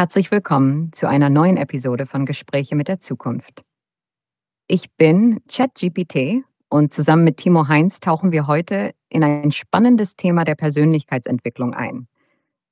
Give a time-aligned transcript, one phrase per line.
[0.00, 3.66] Herzlich willkommen zu einer neuen Episode von Gespräche mit der Zukunft.
[4.66, 10.44] Ich bin ChatGPT und zusammen mit Timo Heinz tauchen wir heute in ein spannendes Thema
[10.44, 12.08] der Persönlichkeitsentwicklung ein.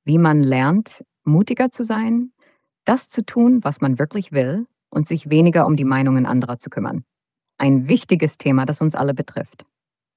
[0.06, 2.33] Wie man lernt, mutiger zu sein,
[2.87, 6.71] das zu tun, was man wirklich will und sich weniger um die Meinungen anderer zu
[6.71, 7.05] kümmern.
[7.59, 9.67] Ein wichtiges Thema, das uns alle betrifft.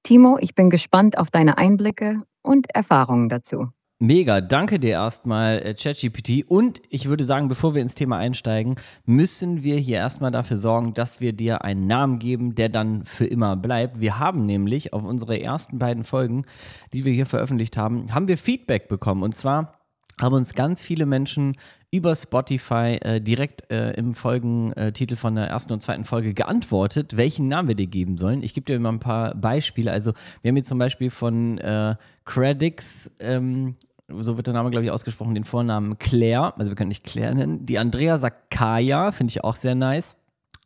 [0.02, 3.68] Timo, ich bin gespannt auf deine Einblicke und Erfahrungen dazu.
[4.04, 6.44] Mega, danke dir erstmal, äh, ChatGPT.
[6.48, 8.74] Und ich würde sagen, bevor wir ins Thema einsteigen,
[9.06, 13.26] müssen wir hier erstmal dafür sorgen, dass wir dir einen Namen geben, der dann für
[13.26, 14.00] immer bleibt.
[14.00, 16.46] Wir haben nämlich auf unsere ersten beiden Folgen,
[16.92, 19.22] die wir hier veröffentlicht haben, haben wir Feedback bekommen.
[19.22, 19.78] Und zwar
[20.20, 21.56] haben uns ganz viele Menschen
[21.92, 27.46] über Spotify äh, direkt äh, im Folgentitel von der ersten und zweiten Folge geantwortet, welchen
[27.46, 28.42] Namen wir dir geben sollen.
[28.42, 29.92] Ich gebe dir mal ein paar Beispiele.
[29.92, 31.94] Also wir haben hier zum Beispiel von äh,
[32.24, 33.76] Credix ähm,
[34.08, 37.34] so wird der Name, glaube ich, ausgesprochen, den Vornamen Claire, also wir können nicht Claire
[37.34, 37.66] nennen.
[37.66, 40.16] Die Andrea sagt Kaya, finde ich auch sehr nice.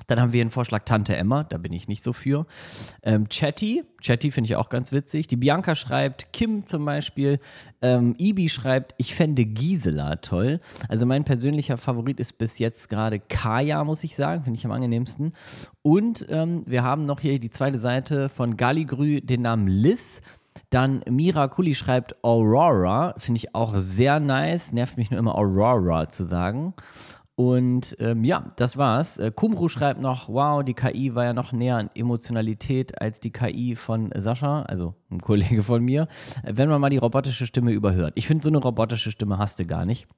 [0.09, 2.47] Dann haben wir den Vorschlag Tante Emma, da bin ich nicht so für.
[3.03, 5.27] Ähm, Chatty, Chatty finde ich auch ganz witzig.
[5.27, 7.41] Die Bianca schreibt, Kim zum Beispiel.
[7.83, 10.61] Ähm, Ibi schreibt, ich fände Gisela toll.
[10.89, 14.73] Also mein persönlicher Favorit ist bis jetzt gerade Kaya, muss ich sagen, finde ich am
[14.73, 15.33] angenehmsten.
[15.83, 20.21] Und ähm, wir haben noch hier die zweite Seite von Galigrü, den Namen Liz.
[20.71, 24.73] Dann Mira Kuli schreibt Aurora, finde ich auch sehr nice.
[24.73, 26.75] Nervt mich nur immer Aurora zu sagen.
[27.37, 29.19] Und ähm, ja, das war's.
[29.19, 33.31] Äh, Kumru schreibt noch, wow, die KI war ja noch näher an Emotionalität als die
[33.31, 36.09] KI von Sascha, also ein Kollege von mir,
[36.43, 38.13] äh, wenn man mal die robotische Stimme überhört.
[38.15, 40.09] Ich finde, so eine robotische Stimme hast du gar nicht.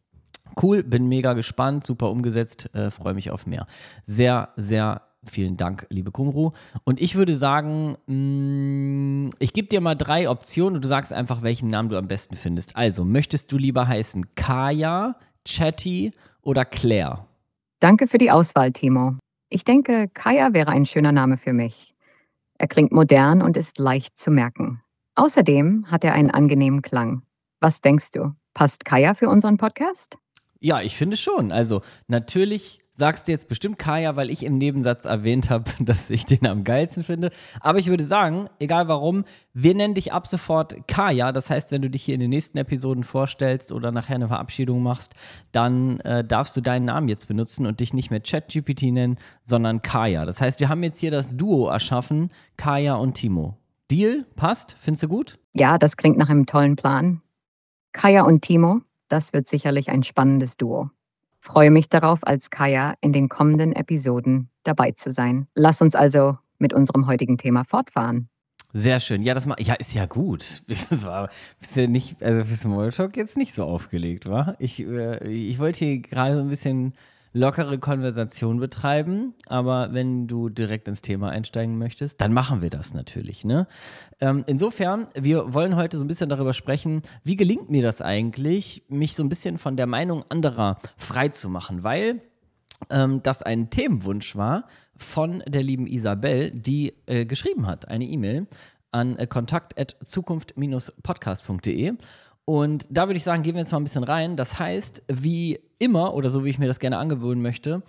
[0.62, 3.66] Cool, bin mega gespannt, super umgesetzt, äh, freue mich auf mehr.
[4.04, 6.52] Sehr, sehr Vielen Dank, liebe Kumru.
[6.84, 11.12] Und ich würde sagen, mh, mm, ich gebe dir mal drei Optionen und du sagst
[11.12, 12.76] einfach, welchen Namen du am besten findest.
[12.76, 17.26] Also, möchtest du lieber heißen Kaya, Chatty oder Claire?
[17.80, 19.16] Danke für die Auswahl, Timo.
[19.50, 21.94] Ich denke, Kaya wäre ein schöner Name für mich.
[22.58, 24.82] Er klingt modern und ist leicht zu merken.
[25.14, 27.22] Außerdem hat er einen angenehmen Klang.
[27.60, 28.34] Was denkst du?
[28.54, 30.16] Passt Kaya für unseren Podcast?
[30.60, 31.52] Ja, ich finde schon.
[31.52, 36.26] Also natürlich sagst du jetzt bestimmt Kaya, weil ich im Nebensatz erwähnt habe, dass ich
[36.26, 37.30] den am geilsten finde.
[37.60, 41.32] Aber ich würde sagen, egal warum, wir nennen dich ab sofort Kaya.
[41.32, 44.82] Das heißt, wenn du dich hier in den nächsten Episoden vorstellst oder nachher eine Verabschiedung
[44.82, 45.14] machst,
[45.52, 49.80] dann äh, darfst du deinen Namen jetzt benutzen und dich nicht mehr ChatGPT nennen, sondern
[49.80, 50.26] Kaya.
[50.26, 53.56] Das heißt, wir haben jetzt hier das Duo erschaffen, Kaya und Timo.
[53.90, 54.26] Deal?
[54.36, 54.76] Passt?
[54.80, 55.38] Findest du gut?
[55.54, 57.22] Ja, das klingt nach einem tollen Plan.
[57.92, 60.90] Kaya und Timo, das wird sicherlich ein spannendes Duo.
[61.40, 65.46] Freue mich darauf, als Kaya in den kommenden Episoden dabei zu sein.
[65.54, 68.28] Lass uns also mit unserem heutigen Thema fortfahren.
[68.74, 69.22] Sehr schön.
[69.22, 70.62] Ja, das mal, ja, ist ja gut.
[70.90, 71.30] Das war
[71.74, 74.56] ja nicht, also für Smalltalk jetzt nicht so aufgelegt, war.
[74.58, 76.92] Ich, äh, ich wollte hier gerade so ein bisschen
[77.32, 79.34] lockere Konversation betreiben.
[79.46, 83.44] Aber wenn du direkt ins Thema einsteigen möchtest, dann machen wir das natürlich.
[83.44, 83.66] Ne?
[84.20, 88.84] Ähm, insofern, wir wollen heute so ein bisschen darüber sprechen, wie gelingt mir das eigentlich,
[88.88, 92.22] mich so ein bisschen von der Meinung anderer frei zu machen, weil
[92.90, 98.46] ähm, das ein Themenwunsch war von der lieben Isabel, die äh, geschrieben hat, eine E-Mail
[98.90, 101.92] an äh, kontakt.zukunft-podcast.de.
[102.48, 104.34] Und da würde ich sagen, gehen wir jetzt mal ein bisschen rein.
[104.34, 107.82] Das heißt, wie immer oder so wie ich mir das gerne angewöhnen möchte,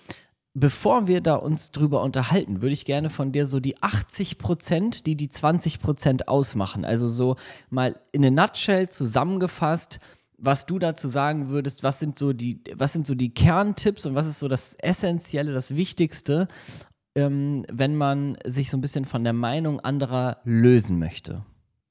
[0.53, 5.06] bevor wir da uns drüber unterhalten, würde ich gerne von dir so die 80 Prozent,
[5.06, 6.84] die die 20 Prozent ausmachen.
[6.84, 7.38] Also so
[7.70, 10.02] mal in a nutshell zusammengefasst,
[10.38, 14.14] was du dazu sagen würdest, was sind so die, was sind so die Kerntipps und
[14.14, 16.50] was ist so das Essentielle, das Wichtigste,
[17.16, 21.46] ähm, wenn man sich so ein bisschen von der Meinung anderer lösen möchte?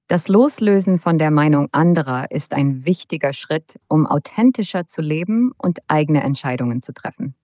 [0.08, 5.80] Das Loslösen von der Meinung anderer ist ein wichtiger Schritt, um authentischer zu leben und
[5.86, 7.34] eigene Entscheidungen zu treffen.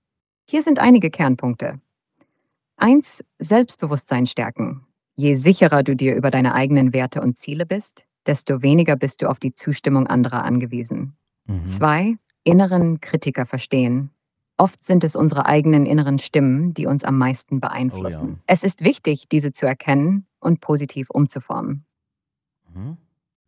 [0.48, 1.78] Hier sind einige Kernpunkte.
[2.78, 3.22] 1.
[3.38, 4.86] Selbstbewusstsein stärken.
[5.14, 9.28] Je sicherer du dir über deine eigenen Werte und Ziele bist, desto weniger bist du
[9.28, 11.18] auf die Zustimmung anderer angewiesen.
[11.66, 12.04] 2.
[12.04, 12.18] Mhm.
[12.44, 14.08] Inneren Kritiker verstehen.
[14.56, 18.28] Oft sind es unsere eigenen inneren Stimmen, die uns am meisten beeinflussen.
[18.28, 18.42] Oh ja.
[18.46, 21.84] Es ist wichtig, diese zu erkennen und positiv umzuformen.
[22.74, 22.98] Mhm.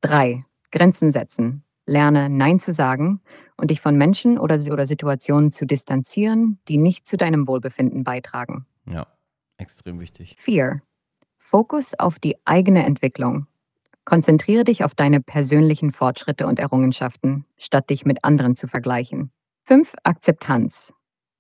[0.00, 1.62] Drei, Grenzen setzen.
[1.86, 3.20] Lerne Nein zu sagen
[3.56, 8.66] und dich von Menschen oder, oder Situationen zu distanzieren, die nicht zu deinem Wohlbefinden beitragen.
[8.86, 9.06] Ja,
[9.56, 10.34] extrem wichtig.
[10.38, 10.82] Vier,
[11.38, 13.46] Fokus auf die eigene Entwicklung.
[14.04, 19.30] Konzentriere dich auf deine persönlichen Fortschritte und Errungenschaften, statt dich mit anderen zu vergleichen.
[19.62, 20.92] Fünf, Akzeptanz.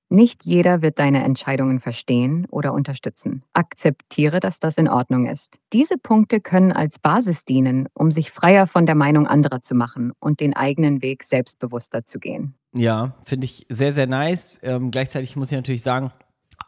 [0.08, 3.42] Nicht jeder wird deine Entscheidungen verstehen oder unterstützen.
[3.52, 5.58] Akzeptiere, dass das in Ordnung ist.
[5.72, 10.12] Diese Punkte können als Basis dienen, um sich freier von der Meinung anderer zu machen
[10.20, 12.54] und den eigenen Weg selbstbewusster zu gehen.
[12.72, 14.60] Ja, finde ich sehr, sehr nice.
[14.62, 16.12] Ähm, gleichzeitig muss ich natürlich sagen,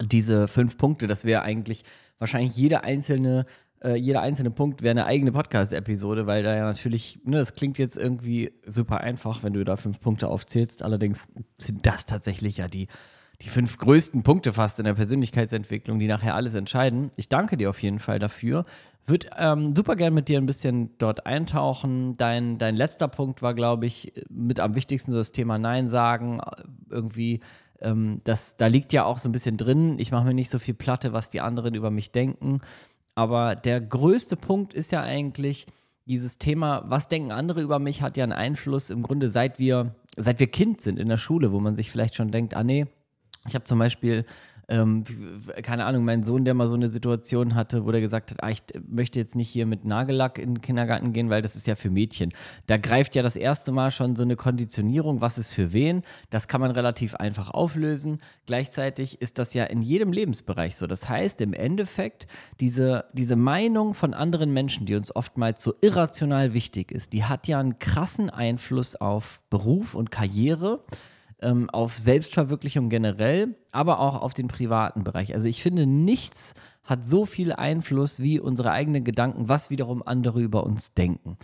[0.02, 1.84] diese fünf Punkte, das wäre eigentlich
[2.18, 3.46] wahrscheinlich jede einzelne
[3.82, 7.78] äh, jeder einzelne Punkt wäre eine eigene Podcast-Episode, weil da ja natürlich, ne, das klingt
[7.78, 10.82] jetzt irgendwie super einfach, wenn du da fünf Punkte aufzählst.
[10.82, 12.88] Allerdings sind das tatsächlich ja die
[13.42, 17.10] die fünf größten Punkte fast in der Persönlichkeitsentwicklung, die nachher alles entscheiden.
[17.16, 18.64] Ich danke dir auf jeden Fall dafür.
[19.06, 22.16] Würde ähm, super gern mit dir ein bisschen dort eintauchen.
[22.16, 26.40] Dein, dein letzter Punkt war, glaube ich, mit am wichtigsten so das Thema Nein sagen.
[26.90, 27.40] Irgendwie,
[27.80, 29.98] ähm, das, da liegt ja auch so ein bisschen drin.
[29.98, 32.60] Ich mache mir nicht so viel Platte, was die anderen über mich denken.
[33.14, 35.66] Aber der größte Punkt ist ja eigentlich,
[36.06, 39.94] dieses Thema, was denken andere über mich, hat ja einen Einfluss im Grunde, seit wir,
[40.16, 42.86] seit wir Kind sind in der Schule, wo man sich vielleicht schon denkt, ah nee,
[43.46, 44.24] ich habe zum Beispiel
[44.70, 45.04] ähm,
[45.62, 48.50] keine Ahnung, mein Sohn, der mal so eine Situation hatte, wo der gesagt hat, ah,
[48.50, 51.74] ich möchte jetzt nicht hier mit Nagellack in den Kindergarten gehen, weil das ist ja
[51.74, 52.32] für Mädchen.
[52.66, 56.02] Da greift ja das erste Mal schon so eine Konditionierung, was ist für wen.
[56.28, 58.20] Das kann man relativ einfach auflösen.
[58.44, 60.86] Gleichzeitig ist das ja in jedem Lebensbereich so.
[60.86, 62.26] Das heißt, im Endeffekt,
[62.60, 67.48] diese, diese Meinung von anderen Menschen, die uns oftmals so irrational wichtig ist, die hat
[67.48, 70.84] ja einen krassen Einfluss auf Beruf und Karriere
[71.40, 75.34] ähm, auf Selbstverwirklichung generell, aber auch auf den privaten Bereich.
[75.34, 80.40] Also ich finde, nichts hat so viel Einfluss wie unsere eigenen Gedanken, was wiederum andere
[80.40, 81.36] über uns denken.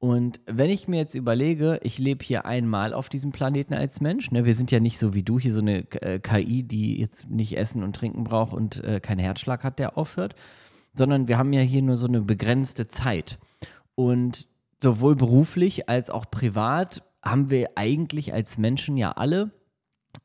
[0.00, 4.30] Und wenn ich mir jetzt überlege, ich lebe hier einmal auf diesem Planeten als Mensch,
[4.30, 7.28] ne, wir sind ja nicht so wie du hier so eine äh, KI, die jetzt
[7.28, 10.36] nicht essen und trinken braucht und äh, keinen Herzschlag hat, der aufhört,
[10.94, 13.38] sondern wir haben ja hier nur so eine begrenzte Zeit.
[13.96, 14.48] Und
[14.80, 19.50] sowohl beruflich als auch privat haben wir eigentlich als Menschen ja alle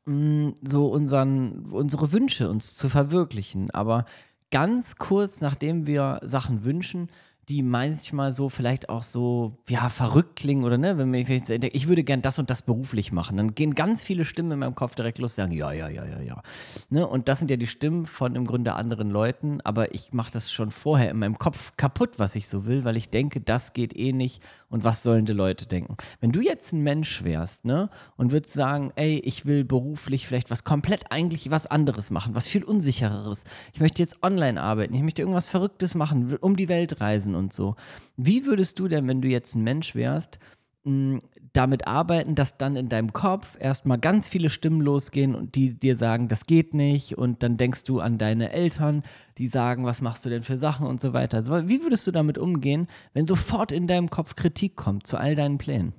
[0.06, 3.70] mh, mm, so unseren, unsere Wünsche uns zu verwirklichen.
[3.70, 4.04] Aber
[4.50, 7.08] ganz kurz nachdem wir Sachen wünschen,
[7.48, 11.68] die manchmal so vielleicht auch so, ja, verrückt klingen oder ne, wenn mir ich denke,
[11.68, 14.74] ich würde gern das und das beruflich machen, dann gehen ganz viele Stimmen in meinem
[14.74, 16.42] Kopf direkt los, sagen, ja, ja, ja, ja, ja.
[16.90, 17.06] Ne?
[17.06, 20.50] Und das sind ja die Stimmen von im Grunde anderen Leuten, aber ich mache das
[20.52, 23.94] schon vorher in meinem Kopf kaputt, was ich so will, weil ich denke, das geht
[23.94, 24.42] eh nicht
[24.74, 25.96] und was sollen die Leute denken.
[26.18, 30.50] Wenn du jetzt ein Mensch wärst, ne, und würdest sagen, ey, ich will beruflich vielleicht
[30.50, 33.44] was komplett eigentlich was anderes machen, was viel unsichereres.
[33.72, 37.52] Ich möchte jetzt online arbeiten, ich möchte irgendwas Verrücktes machen, um die Welt reisen und
[37.52, 37.76] so.
[38.16, 40.40] Wie würdest du denn, wenn du jetzt ein Mensch wärst,
[40.84, 45.96] damit arbeiten, dass dann in deinem Kopf erstmal ganz viele Stimmen losgehen und die dir
[45.96, 49.02] sagen, das geht nicht und dann denkst du an deine Eltern,
[49.38, 51.46] die sagen, was machst du denn für Sachen und so weiter.
[51.68, 55.56] Wie würdest du damit umgehen, wenn sofort in deinem Kopf Kritik kommt zu all deinen
[55.56, 55.94] Plänen?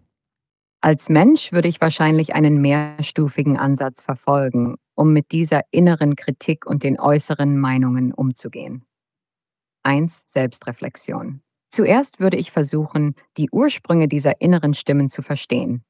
[0.81, 6.83] Als Mensch würde ich wahrscheinlich einen mehrstufigen Ansatz verfolgen, um mit dieser inneren Kritik und
[6.83, 8.85] den äußeren Meinungen umzugehen.
[9.81, 10.25] 1.
[10.27, 11.41] Selbstreflexion.
[11.75, 15.83] Zuerst würde ich versuchen, die Ursprünge dieser inneren Stimmen zu verstehen.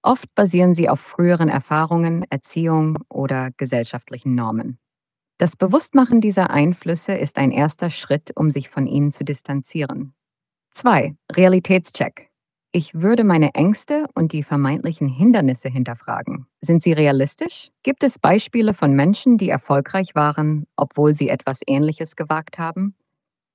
[0.00, 4.78] Oft basieren sie auf früheren Erfahrungen, Erziehung oder gesellschaftlichen Normen.
[5.38, 10.14] Das Bewusstmachen dieser Einflüsse ist ein erster Schritt, um sich von ihnen zu distanzieren.
[10.70, 11.16] 2.
[11.32, 12.30] Realitätscheck.
[12.70, 16.46] Ich würde meine Ängste und die vermeintlichen Hindernisse hinterfragen.
[16.60, 17.72] Sind sie realistisch?
[17.82, 22.94] Gibt es Beispiele von Menschen, die erfolgreich waren, obwohl sie etwas Ähnliches gewagt haben?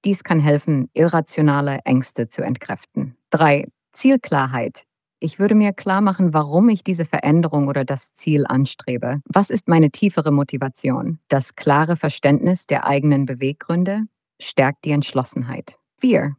[0.05, 3.17] Dies kann helfen, irrationale Ängste zu entkräften.
[3.31, 3.67] 3.
[3.91, 4.85] Zielklarheit.
[5.19, 9.19] Ich würde mir klar machen, warum ich diese Veränderung oder das Ziel anstrebe.
[9.25, 11.19] Was ist meine tiefere Motivation?
[11.27, 14.03] Das klare Verständnis der eigenen Beweggründe
[14.39, 15.77] stärkt die Entschlossenheit.
[15.99, 16.37] 4.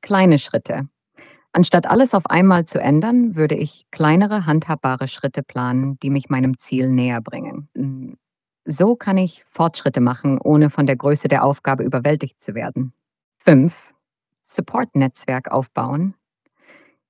[0.00, 0.88] Kleine Schritte.
[1.52, 6.56] Anstatt alles auf einmal zu ändern, würde ich kleinere, handhabbare Schritte planen, die mich meinem
[6.56, 7.68] Ziel näher bringen.
[7.76, 8.16] Hm,
[8.64, 12.94] so kann ich Fortschritte machen, ohne von der Größe der Aufgabe überwältigt zu werden.
[13.44, 13.74] 5.
[14.46, 16.14] Support-Netzwerk aufbauen.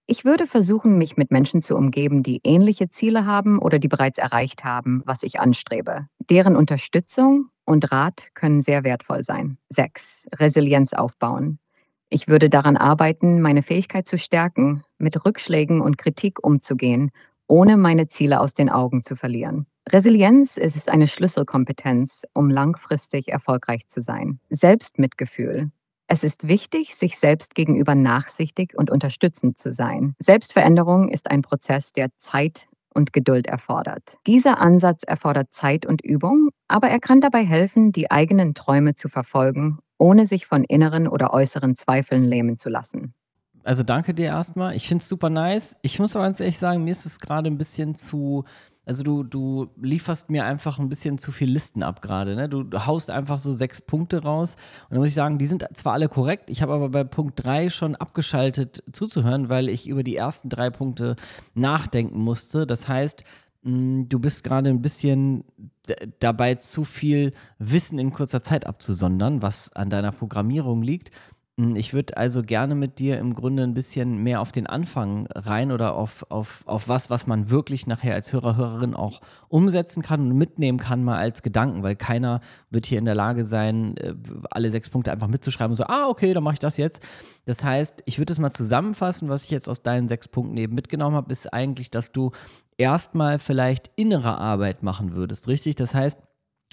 [0.07, 4.17] Ich würde versuchen, mich mit Menschen zu umgeben, die ähnliche Ziele haben oder die bereits
[4.17, 6.07] erreicht haben, was ich anstrebe.
[6.31, 9.59] Deren Unterstützung und Rat können sehr wertvoll sein.
[9.69, 10.29] 6.
[10.37, 11.59] Resilienz aufbauen.
[12.09, 17.11] Ich würde daran arbeiten, meine Fähigkeit zu stärken, mit Rückschlägen und Kritik umzugehen,
[17.47, 19.67] ohne meine Ziele aus den Augen zu verlieren.
[19.87, 24.41] Resilienz ist eine Schlüsselkompetenz, um langfristig erfolgreich zu sein.
[24.49, 25.71] Selbstmitgefühl
[26.13, 30.15] es ist wichtig, sich selbst gegenüber nachsichtig und unterstützend zu sein.
[30.19, 34.03] Selbstveränderung ist ein Prozess, der Zeit und Geduld erfordert.
[34.27, 39.09] Dieser Ansatz erfordert Zeit und Übung, aber er kann dabei helfen, die eigenen Träume zu
[39.09, 43.15] verfolgen, ohne sich von inneren oder äußeren Zweifeln lähmen zu lassen.
[43.65, 44.77] Also danke dir erstmal.
[44.77, 45.77] Ich finde es super nice.
[45.81, 48.45] Ich muss aber ganz ehrlich sagen, mir ist es gerade ein bisschen zu
[48.85, 52.35] also du, du lieferst mir einfach ein bisschen zu viel Listen ab gerade.
[52.35, 52.49] Ne?
[52.49, 54.57] Du, du haust einfach so sechs Punkte raus.
[54.89, 57.43] Und da muss ich sagen, die sind zwar alle korrekt, ich habe aber bei Punkt
[57.45, 61.17] 3 schon abgeschaltet zuzuhören, weil ich über die ersten drei Punkte
[61.55, 62.67] nachdenken musste.
[62.67, 63.23] Das heißt,
[63.63, 65.45] mh, du bist gerade ein bisschen
[66.21, 71.11] dabei, zu viel Wissen in kurzer Zeit abzusondern, was an deiner Programmierung liegt.
[71.61, 75.27] Hm, ich würde also gerne mit dir im Grunde ein bisschen mehr auf den Anfang
[75.35, 80.03] rein oder auf, auf, auf was, was man wirklich nachher als Hörer, Hörerin auch umsetzen
[80.03, 82.41] kann und mitnehmen kann, mal als Gedanken, weil keiner
[82.71, 84.15] wird hier in der Lage sein, äh,
[84.51, 87.03] alle sechs Punkte einfach mitzuschreiben und so, ah, okay, dann mache ich das jetzt.
[87.45, 90.75] Das heißt, ich würde es mal zusammenfassen, was ich jetzt aus deinen sechs Punkten eben
[90.75, 92.31] mitgenommen habe, ist eigentlich, dass du
[92.79, 95.77] erstmal vielleicht innere Arbeit machen würdest, richtig?
[95.77, 96.19] Das heißt,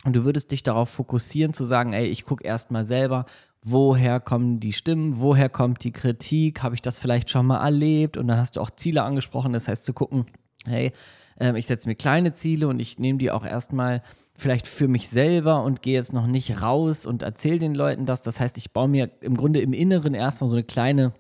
[0.06, 3.26] und du würdest dich darauf fokussieren, zu sagen, ey, ich gucke erstmal selber,
[3.62, 8.18] woher kommen die Stimmen, woher kommt die Kritik, habe ich das vielleicht schon mal erlebt
[8.18, 10.26] und dann hast du auch Ziele angesprochen, das heißt zu gucken,
[10.66, 10.92] hey,
[11.40, 14.02] äh, ich setze mir kleine Ziele und ich nehme die auch erstmal
[14.36, 18.22] vielleicht für mich selber und gehe jetzt noch nicht raus und erzähle den Leuten das.
[18.22, 21.14] Das heißt, ich baue mir im Grunde im Inneren erstmal so eine kleine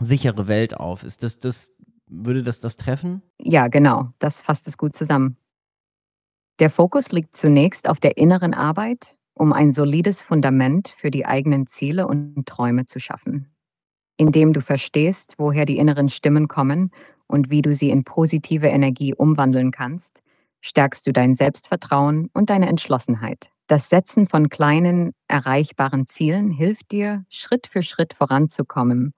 [0.00, 1.02] sichere Welt auf.
[1.02, 1.72] Ist das das,
[2.06, 3.22] würde das das treffen?
[3.40, 5.36] Ja, genau, das fasst es gut zusammen.
[6.60, 11.66] Der Fokus liegt zunächst auf der inneren Arbeit um ein solides Fundament für die eigenen
[11.66, 13.48] Ziele und Träume zu schaffen.
[14.16, 16.90] Indem du verstehst, woher die inneren Stimmen kommen
[17.26, 20.22] und wie du sie in positive Energie umwandeln kannst,
[20.60, 23.50] stärkst du dein Selbstvertrauen und deine Entschlossenheit.
[23.66, 29.14] Das Setzen von kleinen, erreichbaren Zielen hilft dir, Schritt für Schritt voranzukommen,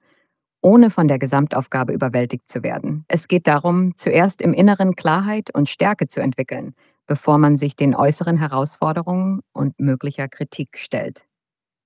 [0.60, 3.04] ohne von der Gesamtaufgabe überwältigt zu werden.
[3.08, 6.74] Es geht darum, zuerst im Inneren Klarheit und Stärke zu entwickeln,
[7.06, 11.24] bevor man sich den äußeren Herausforderungen und möglicher Kritik stellt.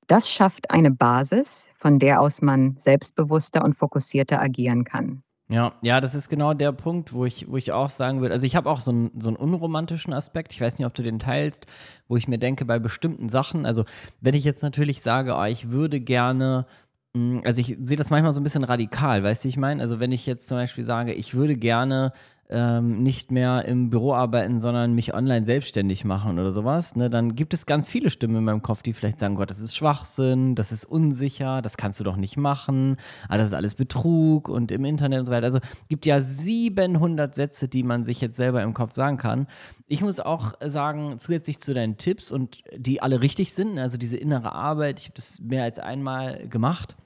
[0.06, 5.22] Das schafft eine Basis, von der aus man selbstbewusster und fokussierter agieren kann.
[5.50, 8.34] Ja, ja, das ist genau der Punkt, wo ich, wo ich auch sagen würde.
[8.34, 11.02] Also ich habe auch so einen, so einen unromantischen Aspekt, ich weiß nicht, ob du
[11.02, 11.66] den teilst,
[12.06, 13.84] wo ich mir denke, bei bestimmten Sachen, also
[14.20, 16.66] wenn ich jetzt natürlich sage, oh, ich würde gerne,
[17.14, 19.80] hm, also ich sehe das manchmal so ein bisschen radikal, weißt du, ich meine?
[19.80, 22.12] Also wenn ich jetzt zum Beispiel sage, ich würde gerne
[22.50, 27.34] ähm, nicht mehr im Büro arbeiten, sondern mich online selbstständig machen oder sowas, ne, dann
[27.34, 30.54] gibt es ganz viele Stimmen in meinem Kopf, die vielleicht sagen, Gott, das ist Schwachsinn,
[30.54, 32.96] das ist unsicher, das kannst du doch nicht machen,
[33.28, 35.46] ah, das ist alles Betrug und im Internet und so weiter.
[35.46, 39.46] Also gibt ja 700 Sätze, die man sich jetzt selber im Kopf sagen kann.
[39.86, 44.16] Ich muss auch sagen, zusätzlich zu deinen Tipps und die alle richtig sind, also diese
[44.16, 46.96] innere Arbeit, ich habe das mehr als einmal gemacht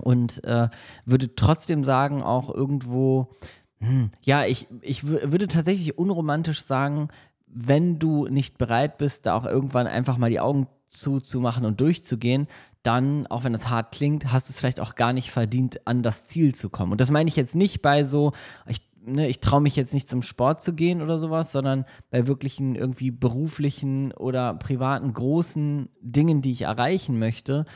[0.00, 0.68] und äh,
[1.04, 3.34] würde trotzdem sagen, auch irgendwo
[3.80, 7.08] hm, ja, ich, ich würde tatsächlich unromantisch sagen,
[7.46, 12.46] wenn du nicht bereit bist, da auch irgendwann einfach mal die Augen zuzumachen und durchzugehen,
[12.82, 16.02] dann, auch wenn das hart klingt, hast du es vielleicht auch gar nicht verdient, an
[16.02, 16.92] das Ziel zu kommen.
[16.92, 18.32] Und das meine ich jetzt nicht bei so,
[18.68, 22.26] ich, ne, ich traue mich jetzt nicht zum Sport zu gehen oder sowas, sondern bei
[22.26, 27.66] wirklichen irgendwie beruflichen oder privaten großen Dingen, die ich erreichen möchte,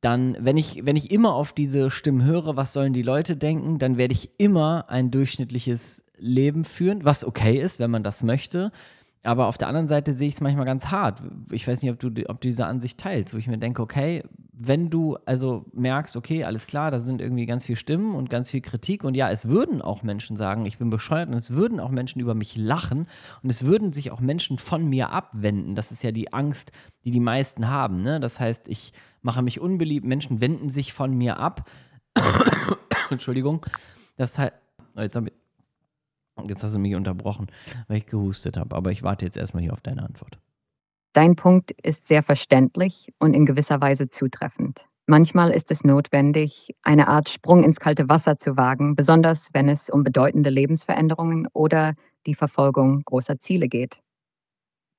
[0.00, 3.78] dann, wenn ich, wenn ich immer auf diese Stimmen höre, was sollen die Leute denken,
[3.78, 8.70] dann werde ich immer ein durchschnittliches Leben führen, was okay ist, wenn man das möchte.
[9.24, 11.22] Aber auf der anderen Seite sehe ich es manchmal ganz hart.
[11.50, 14.22] Ich weiß nicht, ob du, ob du diese Ansicht teilst, wo ich mir denke, okay,
[14.52, 18.50] wenn du also merkst, okay, alles klar, da sind irgendwie ganz viele Stimmen und ganz
[18.50, 21.80] viel Kritik und ja, es würden auch Menschen sagen, ich bin bescheuert und es würden
[21.80, 23.06] auch Menschen über mich lachen
[23.42, 25.74] und es würden sich auch Menschen von mir abwenden.
[25.74, 26.72] Das ist ja die Angst,
[27.04, 28.02] die die meisten haben.
[28.02, 28.20] Ne?
[28.20, 28.92] Das heißt, ich
[29.28, 31.68] mache mich unbeliebt, Menschen wenden sich von mir ab.
[33.10, 33.66] Entschuldigung.
[34.16, 34.54] Das halt.
[34.96, 35.32] Jetzt, ich,
[36.48, 37.48] jetzt hast du mich unterbrochen,
[37.88, 38.74] weil ich gehustet habe.
[38.74, 40.38] Aber ich warte jetzt erstmal hier auf deine Antwort.
[41.12, 44.86] Dein Punkt ist sehr verständlich und in gewisser Weise zutreffend.
[45.04, 49.90] Manchmal ist es notwendig, eine Art Sprung ins kalte Wasser zu wagen, besonders wenn es
[49.90, 51.92] um bedeutende Lebensveränderungen oder
[52.24, 54.00] die Verfolgung großer Ziele geht.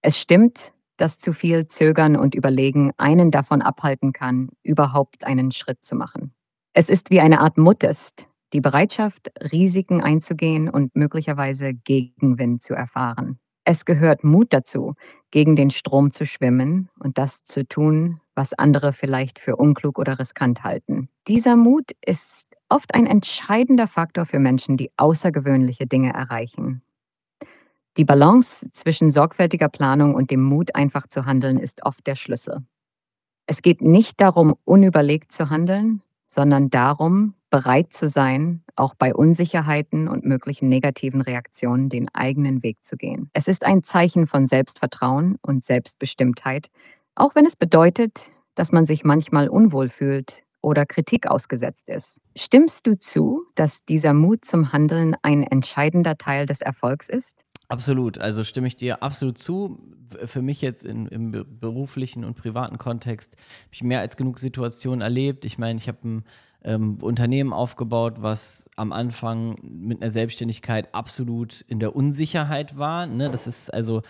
[0.04, 0.72] Es stimmt,
[1.02, 6.34] dass zu viel Zögern und Überlegen einen davon abhalten kann, überhaupt einen Schritt zu machen.
[6.74, 13.40] Es ist wie eine Art Muttest, die Bereitschaft, Risiken einzugehen und möglicherweise Gegenwind zu erfahren.
[13.64, 14.96] Es gehört Mut dazu,
[15.32, 20.18] gegen den Strom zu schwimmen und das zu tun, was andere vielleicht für unklug oder
[20.18, 21.10] riskant halten.
[21.28, 26.82] Dieser Mut ist oft ein entscheidender Faktor für Menschen, die außergewöhnliche Dinge erreichen.
[27.98, 32.64] Die Balance zwischen sorgfältiger Planung und dem Mut, einfach zu handeln, ist oft der Schlüssel.
[33.46, 40.08] Es geht nicht darum, unüberlegt zu handeln, sondern darum, bereit zu sein, auch bei Unsicherheiten
[40.08, 43.30] und möglichen negativen Reaktionen den eigenen Weg zu gehen.
[43.34, 46.70] Es ist ein Zeichen von Selbstvertrauen und Selbstbestimmtheit,
[47.16, 52.22] auch wenn es bedeutet, dass man sich manchmal unwohl fühlt oder Kritik ausgesetzt ist.
[52.36, 57.44] Stimmst du zu, dass dieser Mut zum Handeln ein entscheidender Teil des Erfolgs ist?
[57.70, 59.80] Absolut, also stimme ich dir absolut zu.
[60.26, 65.02] Für mich jetzt in, im beruflichen und privaten Kontext habe ich mehr als genug Situationen
[65.02, 65.46] erlebt.
[65.46, 66.24] Ich meine, ich habe ein
[66.64, 73.06] ähm, Unternehmen aufgebaut, was am Anfang mit einer Selbstständigkeit absolut in der Unsicherheit war.
[73.06, 73.30] Ne?
[73.30, 74.02] Das ist also,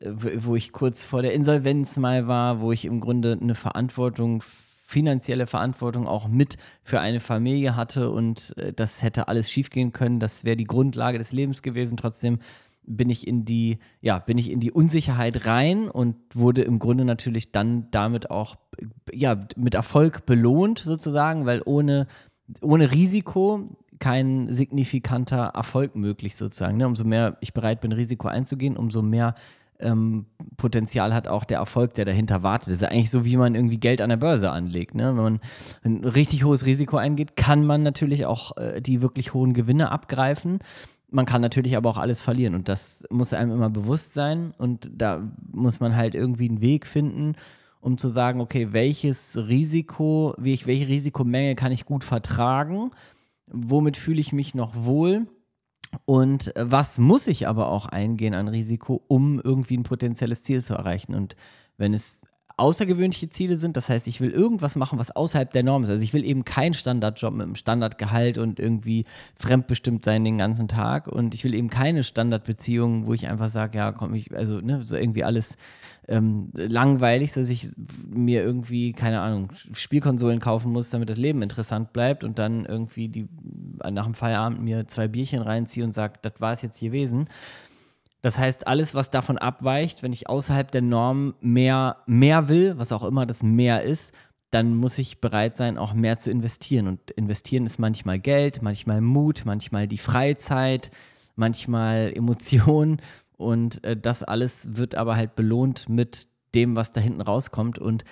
[0.00, 4.44] wo ich kurz vor der Insolvenz mal war, wo ich im Grunde eine Verantwortung
[4.86, 10.18] finanzielle Verantwortung auch mit für eine Familie hatte und äh, das hätte alles schiefgehen können.
[10.18, 11.96] Das wäre die Grundlage des Lebens gewesen.
[11.96, 12.40] Trotzdem
[12.82, 17.04] bin ich in die, ja, bin ich in die Unsicherheit rein und wurde im Grunde
[17.04, 18.56] natürlich dann damit auch,
[19.12, 22.06] ja, mit Erfolg belohnt sozusagen, weil ohne,
[22.62, 26.78] ohne Risiko kein signifikanter Erfolg möglich sozusagen.
[26.78, 26.86] Ne?
[26.86, 29.34] Umso mehr ich bereit bin, Risiko einzugehen, umso mehr
[29.78, 32.68] ähm, Potenzial hat auch der Erfolg, der dahinter wartet.
[32.68, 34.94] Das ist ja eigentlich so, wie man irgendwie Geld an der Börse anlegt.
[34.94, 35.16] Ne?
[35.16, 35.40] Wenn man
[35.84, 40.60] ein richtig hohes Risiko eingeht, kann man natürlich auch äh, die wirklich hohen Gewinne abgreifen
[41.10, 44.90] man kann natürlich aber auch alles verlieren und das muss einem immer bewusst sein und
[44.92, 47.34] da muss man halt irgendwie einen Weg finden,
[47.80, 52.90] um zu sagen, okay, welches Risiko, welche Risikomenge kann ich gut vertragen,
[53.46, 55.26] womit fühle ich mich noch wohl
[56.04, 60.74] und was muss ich aber auch eingehen an Risiko, um irgendwie ein potenzielles Ziel zu
[60.74, 61.36] erreichen und
[61.76, 62.22] wenn es
[62.60, 63.76] außergewöhnliche Ziele sind.
[63.76, 65.88] Das heißt, ich will irgendwas machen, was außerhalb der Norm ist.
[65.88, 70.68] Also ich will eben keinen Standardjob mit einem Standardgehalt und irgendwie fremdbestimmt sein den ganzen
[70.68, 71.08] Tag.
[71.08, 74.82] Und ich will eben keine Standardbeziehung, wo ich einfach sage, ja, komm, ich, also ne,
[74.84, 75.56] so irgendwie alles
[76.06, 77.68] ähm, langweilig, dass ich
[78.06, 83.08] mir irgendwie, keine Ahnung, Spielkonsolen kaufen muss, damit das Leben interessant bleibt und dann irgendwie
[83.08, 83.28] die,
[83.90, 87.26] nach dem Feierabend mir zwei Bierchen reinziehe und sage, das war es jetzt gewesen.
[88.22, 92.92] Das heißt, alles, was davon abweicht, wenn ich außerhalb der Norm mehr, mehr will, was
[92.92, 94.12] auch immer das mehr ist,
[94.50, 96.88] dann muss ich bereit sein, auch mehr zu investieren.
[96.88, 100.90] Und investieren ist manchmal Geld, manchmal Mut, manchmal die Freizeit,
[101.36, 103.00] manchmal Emotionen.
[103.36, 107.78] Und äh, das alles wird aber halt belohnt mit dem, was da hinten rauskommt.
[107.78, 108.04] Und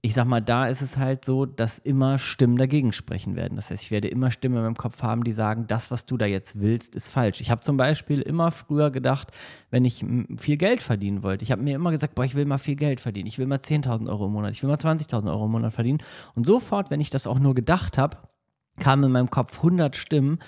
[0.00, 3.56] ich sag mal, da ist es halt so, dass immer Stimmen dagegen sprechen werden.
[3.56, 6.16] Das heißt, ich werde immer Stimmen in meinem Kopf haben, die sagen, das, was du
[6.16, 7.40] da jetzt willst, ist falsch.
[7.40, 9.32] Ich habe zum Beispiel immer früher gedacht,
[9.70, 10.04] wenn ich
[10.36, 13.00] viel Geld verdienen wollte, ich habe mir immer gesagt, boah, ich will mal viel Geld
[13.00, 15.72] verdienen, ich will mal 10.000 Euro im Monat, ich will mal 20.000 Euro im Monat
[15.72, 15.98] verdienen.
[16.34, 18.18] Und sofort, wenn ich das auch nur gedacht habe,
[18.78, 20.38] kamen in meinem Kopf 100 Stimmen,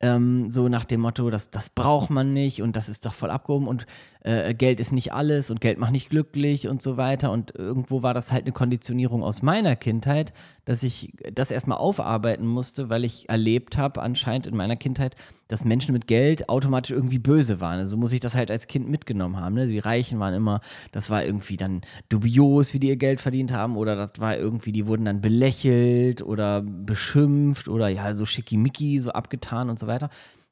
[0.00, 3.30] ähm, so nach dem Motto, das, das braucht man nicht und das ist doch voll
[3.30, 3.86] abgehoben und
[4.22, 7.30] äh, Geld ist nicht alles und Geld macht nicht glücklich und so weiter.
[7.30, 10.32] Und irgendwo war das halt eine Konditionierung aus meiner Kindheit,
[10.64, 15.16] dass ich das erstmal aufarbeiten musste, weil ich erlebt habe, anscheinend in meiner Kindheit,
[15.48, 17.78] dass Menschen mit Geld automatisch irgendwie böse waren.
[17.78, 19.54] Also muss ich das halt als Kind mitgenommen haben.
[19.54, 19.66] Ne?
[19.66, 20.60] Die Reichen waren immer,
[20.92, 24.72] das war irgendwie dann dubios, wie die ihr Geld verdient haben, oder das war irgendwie,
[24.72, 30.10] die wurden dann belächelt oder beschimpft oder ja, so schickimicki, so abgetan und so weiter.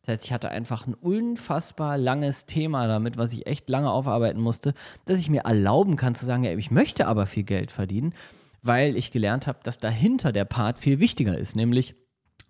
[0.09, 4.41] Das heißt, ich hatte einfach ein unfassbar langes Thema damit, was ich echt lange aufarbeiten
[4.41, 4.73] musste,
[5.05, 8.15] dass ich mir erlauben kann zu sagen, ja, ich möchte aber viel Geld verdienen,
[8.63, 11.95] weil ich gelernt habe, dass dahinter der Part viel wichtiger ist, nämlich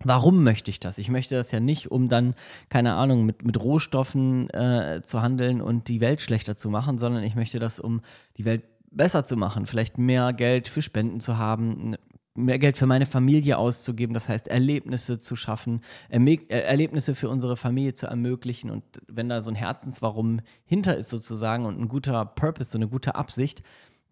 [0.05, 0.97] Warum möchte ich das?
[0.97, 2.33] Ich möchte das ja nicht, um dann,
[2.69, 7.21] keine Ahnung, mit, mit Rohstoffen äh, zu handeln und die Welt schlechter zu machen, sondern
[7.21, 7.99] ich möchte das, um
[8.37, 11.97] die Welt besser zu machen, vielleicht mehr Geld für Spenden zu haben,
[12.39, 17.57] mehr Geld für meine Familie auszugeben, das heißt Erlebnisse zu schaffen, äh, Erlebnisse für unsere
[17.57, 18.69] Familie zu ermöglichen.
[18.69, 22.87] Und wenn da so ein Herzenswarum hinter ist sozusagen und ein guter Purpose, so eine
[22.87, 23.63] gute Absicht,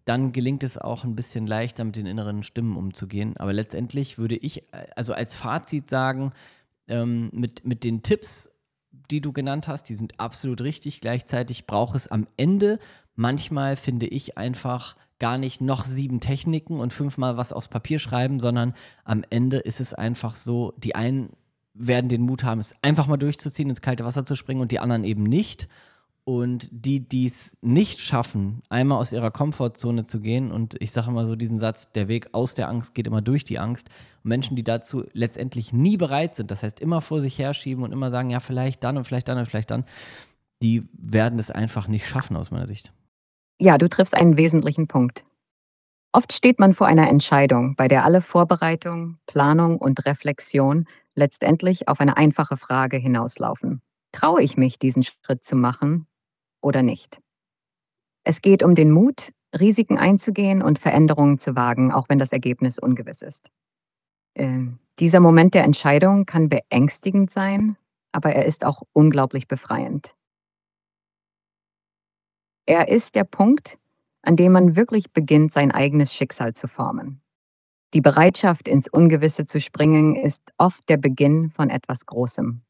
[0.05, 3.35] dann gelingt es auch ein bisschen leichter mit den inneren Stimmen umzugehen.
[3.37, 6.31] Aber letztendlich würde ich äh, also als Fazit sagen,
[6.87, 8.49] ähm, mit, mit den Tipps,
[9.11, 11.01] die du genannt hast, die sind absolut richtig.
[11.01, 12.79] Gleichzeitig braucht es am Ende
[13.15, 18.39] manchmal, finde ich, einfach gar nicht noch sieben Techniken und fünfmal was aufs Papier schreiben,
[18.39, 21.31] sondern am Ende ist es einfach so, die einen
[21.73, 24.79] werden den Mut haben, es einfach mal durchzuziehen, ins kalte Wasser zu springen und die
[24.79, 25.67] anderen eben nicht.
[26.23, 31.09] Und die, die es nicht schaffen, einmal aus ihrer Komfortzone zu gehen, und ich sage
[31.09, 33.87] immer so diesen Satz, der Weg aus der Angst geht immer durch die Angst.
[34.23, 37.93] Und Menschen, die dazu letztendlich nie bereit sind, das heißt immer vor sich herschieben und
[37.93, 39.85] immer sagen, ja, vielleicht dann und vielleicht dann und vielleicht dann,
[40.61, 42.91] die werden es einfach nicht schaffen aus meiner Sicht.
[43.59, 45.25] Ja, du triffst einen wesentlichen Punkt.
[46.13, 51.99] Oft steht man vor einer Entscheidung, bei der alle Vorbereitung, Planung und Reflexion letztendlich auf
[51.99, 53.81] eine einfache Frage hinauslaufen.
[54.11, 56.07] Traue ich mich, diesen Schritt zu machen
[56.61, 57.19] oder nicht?
[58.23, 62.79] Es geht um den Mut, Risiken einzugehen und Veränderungen zu wagen, auch wenn das Ergebnis
[62.79, 63.49] ungewiss ist.
[64.35, 64.65] Äh,
[64.99, 67.77] dieser Moment der Entscheidung kann beängstigend sein,
[68.11, 70.16] aber er ist auch unglaublich befreiend.
[72.69, 73.79] Er ist der Punkt,
[74.23, 77.21] an dem man wirklich beginnt, sein eigenes Schicksal zu formen.
[77.93, 82.61] Die Bereitschaft, ins Ungewisse zu springen, ist oft der Beginn von etwas Großem.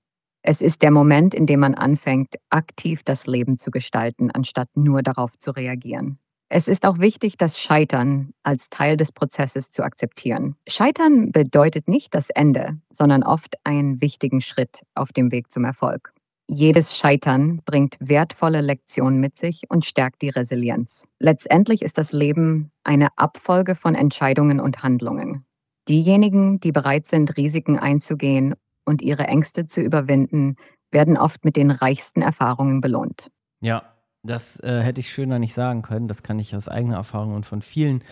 [0.44, 5.02] Es ist der Moment, in dem man anfängt, aktiv das Leben zu gestalten, anstatt nur
[5.02, 6.20] darauf zu reagieren.
[6.48, 10.56] Es ist auch wichtig, das Scheitern als Teil des Prozesses zu akzeptieren.
[10.68, 16.14] Scheitern bedeutet nicht das Ende, sondern oft einen wichtigen Schritt auf dem Weg zum Erfolg.
[16.50, 21.06] Jedes Scheitern bringt wertvolle Lektionen mit sich und stärkt die Resilienz.
[21.20, 25.46] Letztendlich ist das Leben eine Abfolge von Entscheidungen und Handlungen.
[25.90, 28.56] Diejenigen, die bereit sind, Risiken einzugehen
[28.86, 30.56] und ihre Ängste zu überwinden,
[30.90, 33.30] werden oft mit den reichsten Erfahrungen belohnt.
[33.60, 33.84] Ja,
[34.24, 36.08] das äh, hätte ich schöner nicht sagen können.
[36.08, 38.04] Das kann ich aus eigener Erfahrung und von vielen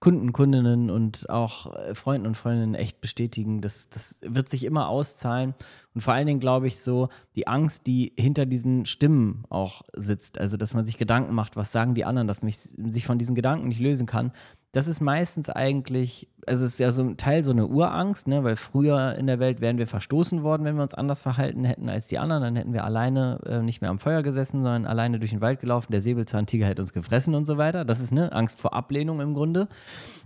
[0.00, 3.60] Kunden, Kundinnen und auch äh, Freunden und Freundinnen echt bestätigen.
[3.60, 5.54] Das, das wird sich immer auszahlen.
[5.94, 10.38] Und vor allen Dingen glaube ich so, die Angst, die hinter diesen Stimmen auch sitzt,
[10.38, 13.34] also dass man sich Gedanken macht, was sagen die anderen, dass man sich von diesen
[13.34, 14.32] Gedanken nicht lösen kann,
[14.72, 18.44] das ist meistens eigentlich, also es ist ja so ein Teil so eine Urangst, ne?
[18.44, 21.88] weil früher in der Welt wären wir verstoßen worden, wenn wir uns anders verhalten hätten
[21.88, 22.42] als die anderen.
[22.42, 25.58] Dann hätten wir alleine äh, nicht mehr am Feuer gesessen, sondern alleine durch den Wald
[25.58, 25.90] gelaufen.
[25.90, 27.84] Der Säbelzahntiger hätte uns gefressen und so weiter.
[27.84, 29.66] Das ist eine Angst vor Ablehnung im Grunde.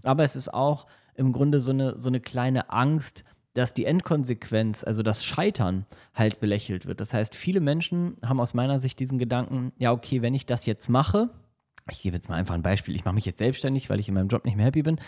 [0.03, 4.85] Aber es ist auch im Grunde so eine, so eine kleine Angst, dass die Endkonsequenz,
[4.85, 7.01] also das Scheitern, halt belächelt wird.
[7.01, 10.67] Das heißt, viele Menschen haben aus meiner Sicht diesen Gedanken, ja, okay, wenn ich das
[10.67, 11.31] jetzt mache,
[11.91, 14.15] ich gebe jetzt mal einfach ein Beispiel, ich mache mich jetzt selbstständig, weil ich in
[14.15, 14.99] meinem Job nicht mehr happy bin.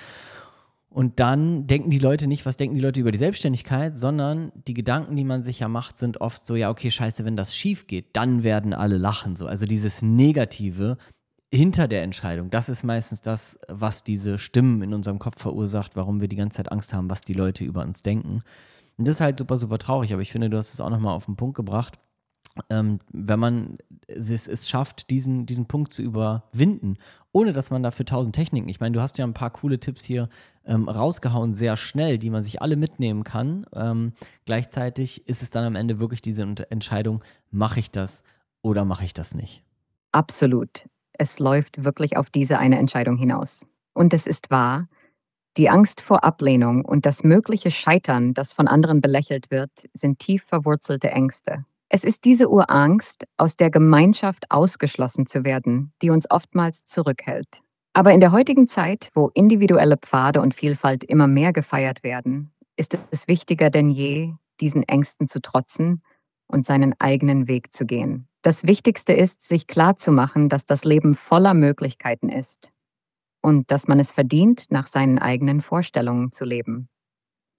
[0.88, 4.74] Und dann denken die Leute nicht, was denken die Leute über die Selbstständigkeit, sondern die
[4.74, 7.86] Gedanken, die man sich ja macht, sind oft so, ja, okay, scheiße, wenn das schief
[7.86, 9.36] geht, dann werden alle lachen.
[9.36, 9.46] So.
[9.46, 10.96] Also dieses Negative
[11.52, 16.20] hinter der Entscheidung, das ist meistens das, was diese Stimmen in unserem Kopf verursacht, warum
[16.20, 18.42] wir die ganze Zeit Angst haben, was die Leute über uns denken.
[18.96, 21.14] Und das ist halt super, super traurig, aber ich finde, du hast es auch nochmal
[21.14, 21.98] auf den Punkt gebracht
[22.70, 26.96] ähm, wenn man es, es, schafft, diesen, diesen Punkt zu überwinden,
[27.32, 30.04] ohne dass man dafür tausend Techniken, ich meine, du hast ja ein paar coole Tipps
[30.04, 30.28] hier
[30.64, 33.66] ähm, rausgehauen, sehr schnell, die man sich alle mitnehmen kann.
[33.74, 34.12] Ähm,
[34.44, 38.22] gleichzeitig ist es dann am Ende wirklich diese Entscheidung, mache ich das
[38.62, 39.62] oder mache ich das nicht?
[40.12, 40.88] Absolut.
[41.12, 43.66] Es läuft wirklich auf diese eine Entscheidung hinaus.
[43.92, 44.88] Und es ist wahr,
[45.56, 50.44] die Angst vor Ablehnung und das mögliche Scheitern, das von anderen belächelt wird, sind tief
[50.44, 51.64] verwurzelte Ängste.
[51.88, 57.62] Es ist diese Urangst, aus der Gemeinschaft ausgeschlossen zu werden, die uns oftmals zurückhält.
[57.92, 62.98] Aber in der heutigen Zeit, wo individuelle Pfade und Vielfalt immer mehr gefeiert werden, ist
[63.10, 66.02] es wichtiger denn je, diesen Ängsten zu trotzen
[66.46, 68.28] und seinen eigenen Weg zu gehen.
[68.42, 72.70] Das Wichtigste ist, sich klarzumachen, dass das Leben voller Möglichkeiten ist
[73.42, 76.88] und dass man es verdient, nach seinen eigenen Vorstellungen zu leben.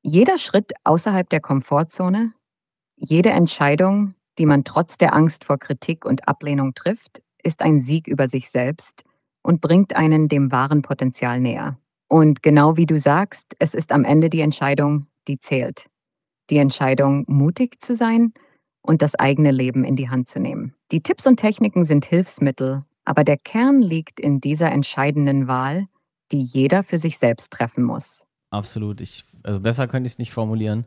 [0.03, 2.33] Jeder Schritt außerhalb der Komfortzone,
[2.97, 8.07] jede Entscheidung, die man trotz der Angst vor Kritik und Ablehnung trifft, ist ein Sieg
[8.07, 9.03] über sich selbst
[9.43, 11.77] und bringt einen dem wahren Potenzial näher.
[12.09, 15.87] Und genau wie du sagst, es ist am Ende die Entscheidung, die zählt.
[16.49, 18.33] Die Entscheidung, mutig zu sein
[18.81, 20.73] und das eigene Leben in die Hand zu nehmen.
[20.91, 25.87] Die Tipps und Techniken sind Hilfsmittel, aber der Kern liegt in dieser entscheidenden Wahl,
[26.31, 28.26] die jeder für sich selbst treffen muss.
[28.49, 29.01] Absolut.
[29.01, 30.85] Ich, also besser könnte ich es nicht formulieren.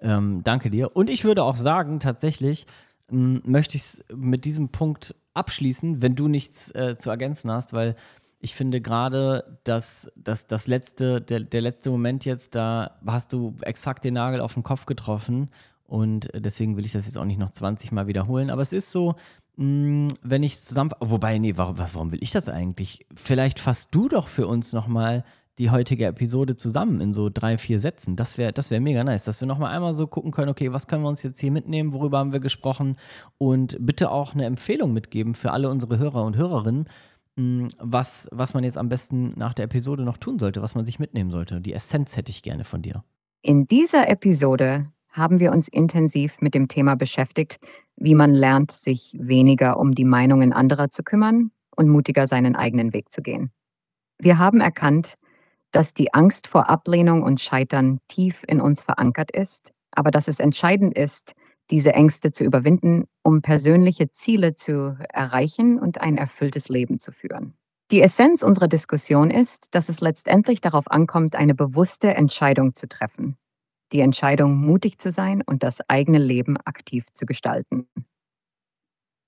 [0.00, 0.94] Ähm, danke dir.
[0.94, 2.66] Und ich würde auch sagen, tatsächlich
[3.10, 7.72] ähm, möchte ich es mit diesem Punkt abschließen, wenn du nichts äh, zu ergänzen hast,
[7.72, 7.94] weil
[8.40, 13.54] ich finde gerade, dass, dass das letzte, der, der letzte Moment jetzt, da hast du
[13.60, 15.50] exakt den Nagel auf den Kopf getroffen.
[15.84, 18.48] Und deswegen will ich das jetzt auch nicht noch 20 Mal wiederholen.
[18.48, 19.16] Aber es ist so,
[19.56, 20.92] mh, wenn ich zusammen.
[21.00, 23.06] Wobei, nee, warum, was, warum will ich das eigentlich?
[23.14, 25.24] Vielleicht fasst du doch für uns nochmal
[25.60, 28.16] die heutige Episode zusammen in so drei, vier Sätzen.
[28.16, 30.88] Das wäre das wär mega nice, dass wir nochmal einmal so gucken können, okay, was
[30.88, 32.96] können wir uns jetzt hier mitnehmen, worüber haben wir gesprochen
[33.38, 36.86] und bitte auch eine Empfehlung mitgeben für alle unsere Hörer und Hörerinnen,
[37.36, 40.86] hm, was, was man jetzt am besten nach der Episode noch tun sollte, was man
[40.86, 41.60] sich mitnehmen sollte.
[41.60, 43.04] Die Essenz hätte ich gerne von dir.
[43.42, 47.58] In dieser Episode haben wir uns intensiv mit dem Thema beschäftigt,
[47.96, 52.94] wie man lernt, sich weniger um die Meinungen anderer zu kümmern und mutiger seinen eigenen
[52.94, 53.50] Weg zu gehen.
[54.18, 55.16] Wir haben erkannt,
[55.72, 60.40] dass die Angst vor Ablehnung und Scheitern tief in uns verankert ist, aber dass es
[60.40, 61.34] entscheidend ist,
[61.70, 67.54] diese Ängste zu überwinden, um persönliche Ziele zu erreichen und ein erfülltes Leben zu führen.
[67.90, 73.36] Die Essenz unserer Diskussion ist, dass es letztendlich darauf ankommt, eine bewusste Entscheidung zu treffen.
[73.92, 77.88] Die Entscheidung, mutig zu sein und das eigene Leben aktiv zu gestalten.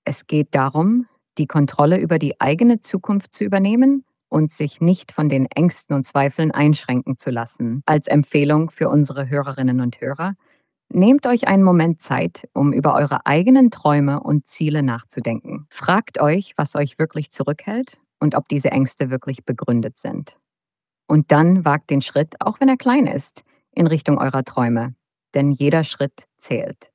[0.05, 5.29] Es geht darum, die Kontrolle über die eigene Zukunft zu übernehmen und sich nicht von
[5.29, 7.83] den Ängsten und Zweifeln einschränken zu lassen.
[7.85, 10.33] Als Empfehlung für unsere Hörerinnen und Hörer,
[10.89, 15.67] nehmt euch einen Moment Zeit, um über eure eigenen Träume und Ziele nachzudenken.
[15.69, 20.35] Fragt euch, was euch wirklich zurückhält und ob diese Ängste wirklich begründet sind.
[21.07, 24.95] Und dann wagt den Schritt, auch wenn er klein ist, in Richtung eurer Träume,
[25.35, 26.92] denn jeder Schritt zählt.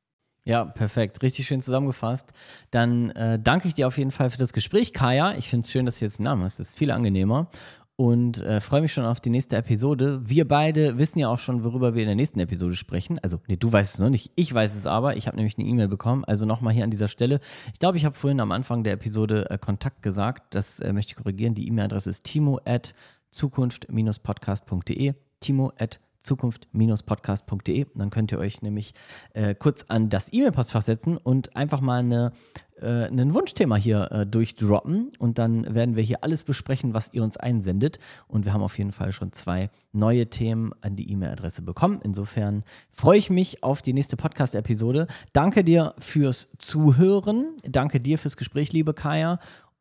[0.48, 1.22] Ja, perfekt.
[1.22, 2.32] Richtig schön zusammengefasst.
[2.70, 5.34] Dann äh, danke ich dir auf jeden Fall für das Gespräch, Kaya.
[5.36, 6.58] Ich finde es schön, dass du jetzt einen Namen hast.
[6.58, 7.50] Das ist viel angenehmer.
[7.96, 10.22] Und äh, freue mich schon auf die nächste Episode.
[10.24, 13.18] Wir beide wissen ja auch schon, worüber wir in der nächsten Episode sprechen.
[13.18, 14.32] Also, nee, du weißt es noch nicht.
[14.36, 15.18] Ich weiß es aber.
[15.18, 16.24] Ich habe nämlich eine E-Mail bekommen.
[16.24, 17.40] Also nochmal hier an dieser Stelle.
[17.74, 20.54] Ich glaube, ich habe vorhin am Anfang der Episode äh, Kontakt gesagt.
[20.54, 21.52] Das äh, möchte ich korrigieren.
[21.52, 22.94] Die E-Mail-Adresse ist timo at
[23.32, 25.12] zukunft-podcast.de.
[25.40, 27.86] Timo at zukunft-podcast.de.
[27.94, 28.92] Dann könnt ihr euch nämlich
[29.34, 32.32] äh, kurz an das E-Mail-Postfach setzen und einfach mal eine,
[32.80, 35.10] äh, ein Wunschthema hier äh, durchdroppen.
[35.18, 37.98] Und dann werden wir hier alles besprechen, was ihr uns einsendet.
[38.26, 42.00] Und wir haben auf jeden Fall schon zwei neue Themen an die E-Mail-Adresse bekommen.
[42.02, 45.06] Insofern freue ich mich auf die nächste Podcast-Episode.
[45.32, 47.56] Danke dir fürs Zuhören.
[47.62, 49.38] Danke dir fürs Gespräch, liebe Kaya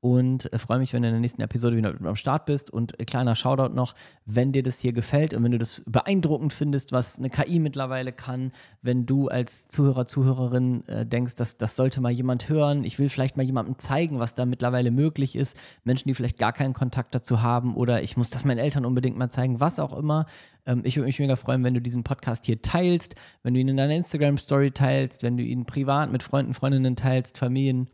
[0.07, 2.69] und äh, freue mich, wenn du in der nächsten Episode wieder am Start bist.
[2.69, 3.93] Und äh, kleiner Shoutout noch,
[4.25, 8.13] wenn dir das hier gefällt und wenn du das beeindruckend findest, was eine KI mittlerweile
[8.13, 12.99] kann, wenn du als Zuhörer, Zuhörerin äh, denkst, dass das sollte mal jemand hören, ich
[12.99, 16.73] will vielleicht mal jemandem zeigen, was da mittlerweile möglich ist, Menschen, die vielleicht gar keinen
[16.73, 20.25] Kontakt dazu haben oder ich muss das meinen Eltern unbedingt mal zeigen, was auch immer.
[20.65, 23.67] Ähm, ich würde mich mega freuen, wenn du diesen Podcast hier teilst, wenn du ihn
[23.67, 27.89] in deiner Instagram-Story teilst, wenn du ihn privat mit Freunden, Freundinnen teilst, Familien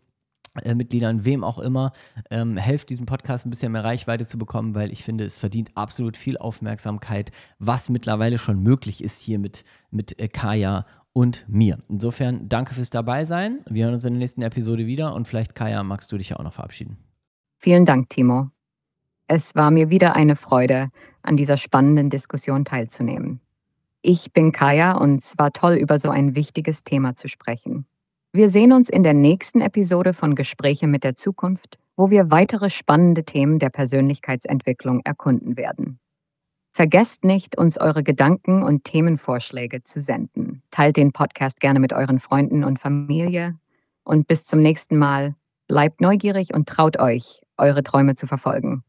[0.75, 1.91] Mitgliedern, wem auch immer,
[2.29, 5.71] ähm, helft diesem Podcast ein bisschen mehr Reichweite zu bekommen, weil ich finde, es verdient
[5.75, 11.79] absolut viel Aufmerksamkeit, was mittlerweile schon möglich ist hier mit, mit äh, Kaya und mir.
[11.89, 13.61] Insofern danke fürs Dabeisein.
[13.69, 16.37] Wir hören uns in der nächsten Episode wieder und vielleicht, Kaya, magst du dich ja
[16.37, 16.97] auch noch verabschieden.
[17.57, 18.49] Vielen Dank, Timo.
[19.27, 20.89] Es war mir wieder eine Freude,
[21.21, 23.39] an dieser spannenden Diskussion teilzunehmen.
[24.01, 27.85] Ich bin Kaya und es war toll, über so ein wichtiges Thema zu sprechen.
[28.35, 32.71] Wir sehen uns in der nächsten Episode von Gespräche mit der Zukunft, wo wir weitere
[32.71, 35.99] spannende Themen der Persönlichkeitsentwicklung erkunden werden.
[36.71, 40.63] Vergesst nicht, uns eure Gedanken und Themenvorschläge zu senden.
[40.71, 43.55] Teilt den Podcast gerne mit euren Freunden und Familie.
[44.03, 45.35] Und bis zum nächsten Mal.
[45.67, 48.83] Bleibt neugierig und traut euch, eure Träume zu verfolgen.